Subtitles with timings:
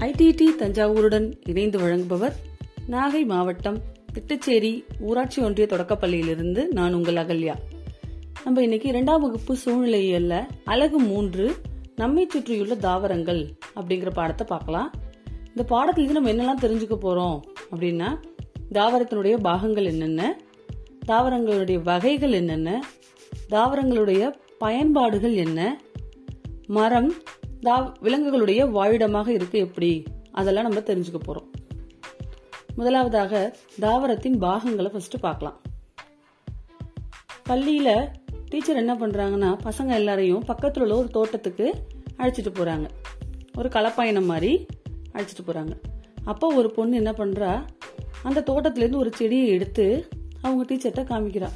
[0.00, 2.32] IDD தஞ்சாவூருடன் இணைந்து வழங்குபவர்
[2.88, 3.78] நாகை மாவட்டம்
[4.12, 7.54] திட்டச்சேரி ஊராட்சி ஒன்றிய தொடக்கப்பள்ளியிலிருந்து நான் உங்கள் அகல்யா.
[8.44, 11.54] நம்ம இன்னைக்கு இரண்டாம் வகுப்பு சூழ்நிலையியல்ல அழகு மூன்று
[11.96, 14.92] நம்மை சுற்றியுள்ள தாவரங்கள் அப்படிங்கிற பாடத்தை பார்க்கலாம்.
[15.54, 17.40] இந்த பாடத்துல நம்ம என்னெல்லாம் தெரிஞ்சுக்க போறோம்
[17.70, 18.16] அப்படின்னா
[18.72, 20.40] தாவரத்தினுடைய பாகங்கள் என்னென்ன
[21.06, 22.84] தாவரங்களுடைய வகைகள் என்னென்ன
[23.50, 25.80] தாவரங்களுடைய பயன்பாடுகள் என்ன
[26.66, 27.12] மரம்
[27.62, 30.04] விலங்குகளுடைய வாழிடமாக இருக்கு எப்படி?
[30.32, 31.46] அதெல்லாம் நம்ம தெரிஞ்சுக்க போறோம்.
[32.76, 35.60] முதலாவதாக தாவரத்தின் பாகங்களை ஃபர்ஸ்ட் பார்க்கலாம்.
[37.48, 38.08] பள்ளியில
[38.46, 41.74] டீச்சர் என்ன பண்றாங்கன்னா பசங்க எல்லாரையும் பக்கத்துல உள்ள ஒரு தோட்டத்துக்கு
[42.16, 42.88] அழைச்சிட்டு போறாங்க.
[43.58, 44.66] ஒரு கலப்பயணம் மாதிரி
[45.12, 45.70] அழைச்சிட்டு போறாங்க.
[46.24, 47.64] அப்போ ஒரு பொண்ணு என்ன பண்றா
[48.22, 50.08] அந்த தோட்டத்திலேருந்து ஒரு செடியை எடுத்து
[50.40, 51.50] அவங்க டீச்சர்கிட்ட காமிக்கிறா.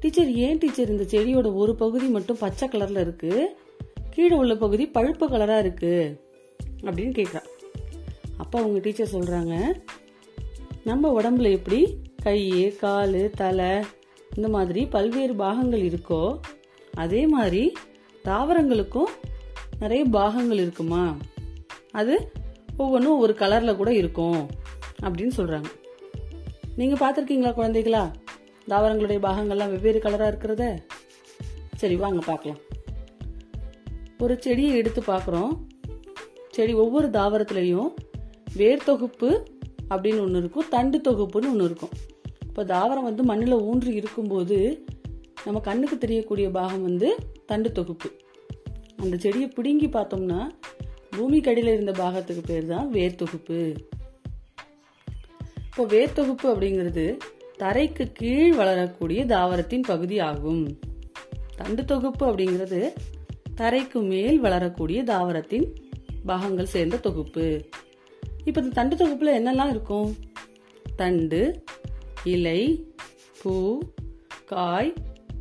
[0.00, 3.58] டீச்சர் ஏன் டீச்சர் இந்த செடியோட ஒரு பகுதி மட்டும் பச்சை கலர்ல இருக்கு?
[4.16, 6.16] கீழே உள்ள பகுதி பழுப்பு கலராக இருக்குது
[6.82, 7.42] அப்படின்னு கேட்குறா
[8.36, 9.54] அப்போ அவங்க டீச்சர் சொல்கிறாங்க
[10.84, 13.82] நம்ம உடம்புல எப்படி கை கால் தலை
[14.36, 16.38] இந்த மாதிரி பல்வேறு பாகங்கள் இருக்கோ
[16.94, 17.72] அதே மாதிரி
[18.24, 19.10] தாவரங்களுக்கும்
[19.78, 21.16] நிறைய பாகங்கள் இருக்குமா?
[21.92, 22.32] அது
[22.76, 24.48] ஒவ்வொன்றும் ஒரு கலரில் கூட இருக்கும்
[25.02, 25.66] அப்படின்னு சொல்கிறாங்க
[26.76, 28.10] நீங்கள் பார்த்துருக்கீங்களா குழந்தைகளா?
[28.68, 30.82] தாவரங்களுடைய பாகங்கள்லாம் வெவ்வேறு கலராக இருக்கிறத?
[31.74, 32.60] சரி வாங்க பார்க்கலாம்.
[34.24, 35.52] ஒரு செடியை எடுத்து பார்க்குறோம்
[36.54, 37.90] செடி ஒவ்வொரு தாவரத்துலேயும்
[38.58, 39.30] வேர் தொகுப்பு
[39.90, 41.92] அப்படின்னு ஒன்று இருக்கும் தண்டு தொகுப்புன்னு ஒன்று இருக்கும்.
[42.46, 44.58] இப்போ தாவரம் வந்து மண்ணில் ஊன்றி இருக்கும்போது
[45.44, 47.08] நம்ம கண்ணுக்கு தெரியக்கூடிய பாகம் வந்து
[47.50, 48.08] தண்டு தொகுப்பு.
[49.02, 50.40] அந்த செடியை பிடுங்கி பார்த்தோம்னா
[51.16, 53.58] பூமிக்கு அடியில் இருந்த பாகத்துக்கு பேர் தான் வேர் தொகுப்பு.
[55.68, 57.06] இப்போ வேர் தொகுப்பு அப்படிங்கிறது
[57.62, 60.64] தரைக்கு கீழ் வளரக்கூடிய தாவரத்தின் பகுதி ஆகும்.
[61.60, 62.80] தண்டு தொகுப்பு அப்படிங்கிறது
[63.56, 65.66] தரைக்கு மேல் வளரக்கூடிய தாவரத்தின்
[66.26, 67.64] பாகங்கள் சேர்ந்த தொகுப்பு.
[68.44, 70.16] இப்போ இந்த தண்டு தொகுப்பில் என்னெல்லாம் இருக்கும்?
[70.96, 71.62] தண்டு
[72.24, 72.92] இலை
[73.42, 73.78] பூ
[74.46, 74.92] காய்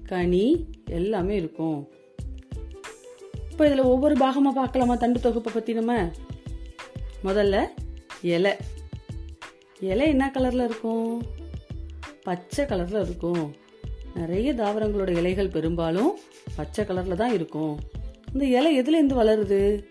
[0.06, 1.90] கனி எல்லாமே இருக்கும்.
[3.52, 6.12] இப்போ இதில் ஒவ்வொரு பாகமாக பார்க்கலாமா தண்டு தொகுப்பை பற்றி நம்ம?
[7.24, 7.66] முதல்ல
[8.22, 8.54] இலை.
[9.80, 11.24] இலை என்ன கலரில் இருக்கும்?
[12.24, 13.56] பச்சை கலரில் இருக்கும்.
[14.16, 16.18] நிறைய தாவரங்களோட இலைகள் பெரும்பாலும்
[16.56, 17.80] பச்சை கலரில் தான் இருக்கும்.
[18.36, 19.84] இந்த இலை எதுலேருந்து வளருது?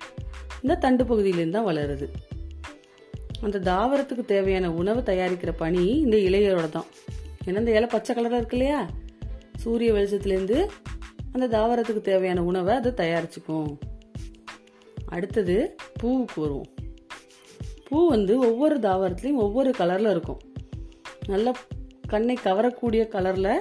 [0.62, 2.08] இந்த தண்டு பகுதியிலேருந்து தான் வளருது.
[3.42, 6.84] அந்த தாவரத்துக்கு தேவையான உணவு தயாரிக்கிற பணி இந்த இலையோட தான்.
[7.44, 8.90] ஏன்னா இந்த இலை பச்சை கலராக இருக்கு இல்லையா?
[9.56, 10.66] சூரிய வெளிச்சத்துலேருந்து
[11.32, 13.78] அந்த தாவரத்துக்கு தேவையான உணவை அது தயாரிச்சுக்கும்.
[15.06, 16.70] அடுத்தது பூவுக்கு வருவோம்.
[17.88, 20.40] பூ வந்து ஒவ்வொரு தாவரத்துலையும் ஒவ்வொரு கலரில் இருக்கும்.
[21.26, 21.52] நல்ல
[22.08, 23.58] கண்ணை கவரக்கூடிய கலரில்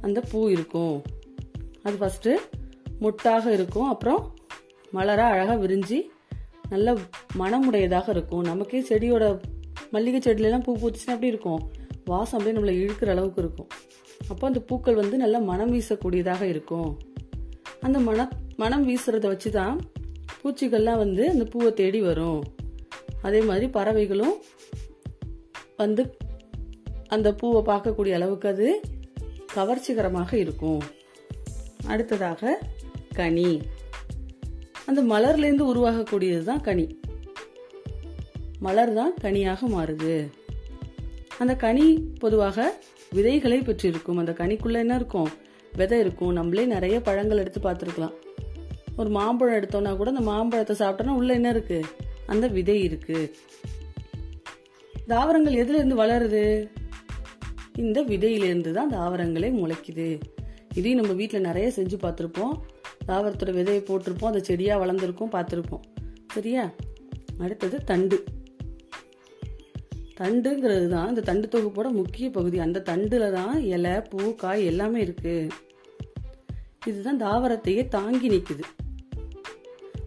[0.00, 1.02] அந்த பூ இருக்கும்.
[1.82, 2.36] அது ஃபஸ்ட்டு
[3.00, 3.88] முட்டாக இருக்கும்.
[3.88, 4.22] அப்புறம்
[4.92, 5.98] மலராக அழகாக விரிஞ்சு
[6.68, 6.96] நல்ல
[7.38, 8.42] மனமுடையதாக இருக்கும்.
[8.42, 9.24] நமக்கே செடியோட
[9.90, 11.60] மல்லிகை செடியிலலாம் பூ பூத்துச்சுன்னா அப்படி இருக்கும்?
[12.04, 13.68] வாசம் அப்படியே நம்மளை இழுக்கிற அளவுக்கு இருக்கும்.
[14.28, 16.90] அப்போ அந்த பூக்கள் வந்து நல்லா மனம் வீசக்கூடியதாக இருக்கும்.
[17.80, 19.80] அந்த மன மனம் வீசுறத வச்சு தான்
[20.42, 22.40] பூச்சிகள்லாம் வந்து அந்த பூவை தேடி வரும்.
[23.22, 24.36] அதே மாதிரி பறவைகளும்
[25.76, 26.02] வந்து
[27.08, 28.68] அந்த பூவை பார்க்கக்கூடிய அளவுக்கு அது
[29.54, 30.82] கவர்ச்சிகரமாக இருக்கும்.
[31.86, 32.60] அடுத்ததாக
[33.14, 33.62] கனி.
[34.86, 36.98] அந்த மலர்லேருந்து உருவாகக்கூடியது தான் கனி.
[38.58, 40.30] மலர் தான் கனியாக மாறுது.
[41.38, 44.16] அந்த கனி பொதுவாக விதைகளை பெற்றிருக்கும்.
[44.16, 45.28] அந்த கனிக்குள்ள என்ன இருக்கும்?
[45.76, 46.32] விதை இருக்கும்.
[46.32, 48.12] நம்மளே நிறைய பழங்கள் எடுத்து பார்த்துருக்கலாம்.
[48.96, 51.84] ஒரு மாம்பழம் எடுத்தோம்னா கூட அந்த மாம்பழத்தை சாப்பிட்டோன்னா உள்ள என்ன இருக்கு?
[52.26, 53.36] அந்த விதை இருக்கு.
[55.06, 56.70] தாவரங்கள் எதுல இருந்து வளருது?
[57.76, 60.20] இந்த விதையிலிருந்து தான் தாவரங்களே முளைக்குது.
[60.74, 62.58] இதையும் நம்ம வீட்டில் நிறைய செஞ்சு பார்த்துருப்போம்.
[63.12, 65.84] தாவரத்தோட விதையை போட்டிருப்போம் அந்த செடியாக வளர்ந்துருக்கும் பார்த்துருப்போம்.
[66.32, 66.70] சரியா?
[67.38, 68.24] அடுத்தது தண்டு.
[70.20, 72.58] தண்டுங்கிறது தான் இந்த தண்டு தொகுப்போட முக்கிய பகுதி.
[72.58, 75.48] அந்த தண்டுல தான் இலை பூ காய் எல்லாமே இருக்கு.
[76.86, 78.64] இதுதான் தாவரத்தையே தாங்கி நிற்குது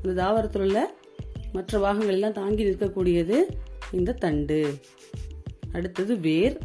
[0.04, 0.94] அந்த தாவரத்தில் உள்ள
[1.54, 3.38] மற்ற பாகங்கள் எல்லாம் தாங்கி நிற்கக்கூடியது
[3.92, 4.80] இந்த தண்டு.
[5.72, 6.58] அடுத்தது வேர்.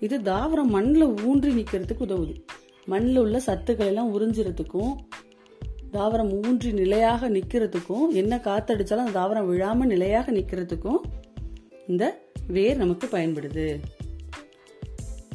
[0.00, 2.34] இது தாவரம் மண்ணில் ஊன்றி நிற்கிறதுக்கு உதவுது.
[2.84, 4.92] மண்ணில் உள்ள சத்துக்கள் எல்லாம் உறிஞ்சுறதுக்கும்
[5.92, 11.00] தாவரம் ஊன்றி நிலையாக நிற்கிறதுக்கும் என்ன காத்தடிச்சாலும் அந்த தாவரம் விழாமல் நிலையாக நிற்கிறதுக்கும்
[11.86, 12.04] இந்த
[12.46, 13.66] வேர் நமக்கு பயன்படுது.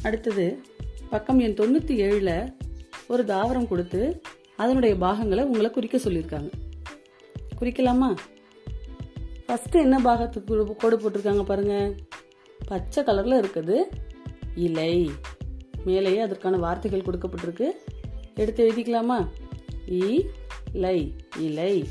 [0.02, 0.62] அடுத்தது
[1.10, 2.54] பக்கம் எண் தொண்ணூற்றி ஏழில்
[3.08, 4.20] ஒரு தாவரம் கொடுத்து
[4.56, 6.50] அதனுடைய பாகங்களை உங்களை குறிக்க சொல்லியிருக்காங்க.
[7.60, 8.14] குறிக்கலாமா?
[9.46, 11.94] ஃபஸ்ட்டு என்ன பாகத்துக்கு கோடு போட்டிருக்காங்க பாருங்க.
[12.66, 13.78] பச்சை கலரில் இருக்குது
[14.54, 15.10] இலை.
[15.84, 17.68] மேலேயே அதற்கான வார்த்தைகள் கொடுக்கப்பட்டிருக்கு.
[18.34, 19.26] எடுத்து எழுதிக்கலாமா?
[19.88, 20.26] இ
[20.72, 21.88] லை இலை.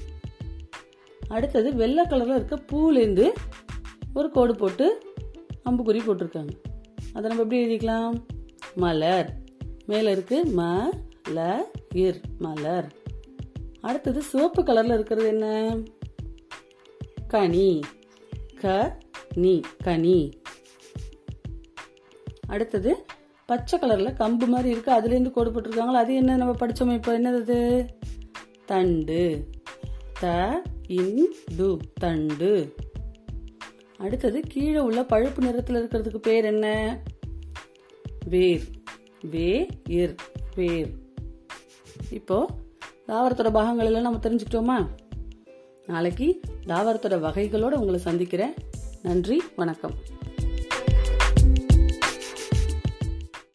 [1.28, 3.32] அடுத்தது வெள்ளை கலரில் இருக்க பூலேருந்து
[4.14, 5.14] ஒரு கோடு போட்டு
[5.70, 6.62] அம்புக்குறி போட்டிருக்காங்க.
[7.14, 8.26] அதை நம்ம எப்படி எழுதிக்கலாம்?
[8.76, 9.38] மலர்.
[9.86, 10.90] மேலே இருக்கு ம
[11.30, 11.58] ல
[11.96, 12.94] இர் மலர்.
[13.82, 15.78] அடுத்தது சிவப்பு கலரில் இருக்கிறது என்ன?
[17.28, 17.80] கனி.
[18.56, 18.98] க
[19.34, 20.30] நீ கனி.
[22.48, 23.06] அடுத்தது
[23.46, 24.92] பச்சை கலரில் கம்பு மாதிரி இருக்கு.
[24.92, 25.96] அதுலேருந்து கோடு போட்டிருக்காங்களா?
[25.96, 27.20] அது என்ன நம்ம படித்தோம் இப்போ?
[27.20, 27.88] என்னது
[28.68, 29.50] தண்டு.
[30.20, 32.76] த இன் டு தண்டு.
[33.98, 36.98] அடுத்தது கீழே உள்ள பழுப்பு நிறத்தில் இருக்கிறதுக்கு பேர் என்ன?
[38.26, 38.64] வேர்.
[39.22, 40.16] வே இர்
[40.56, 40.92] வேர்.
[42.12, 42.48] இப்போ
[43.08, 44.88] தாவரத்தோட பாகங்கள் எல்லாம் நம்ம தெரிஞ்சுக்கிட்டோமா?
[45.86, 48.54] நாளைக்கு தாவரத்தோட வகைகளோட உங்களை சந்திக்கிறேன்.
[49.02, 49.94] நன்றி வணக்கம்.